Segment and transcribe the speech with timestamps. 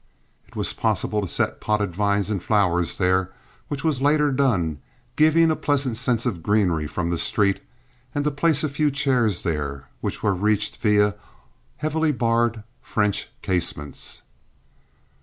[0.47, 3.31] It was possible to set potted vines and flowers there,
[3.67, 4.79] which was later done,
[5.15, 7.61] giving a pleasant sense of greenery from the street,
[8.15, 11.13] and to place a few chairs there, which were reached via
[11.77, 14.23] heavily barred French casements.